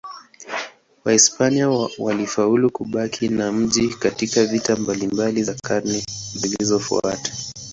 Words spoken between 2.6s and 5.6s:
kubaki na mji katika vita mbalimbali za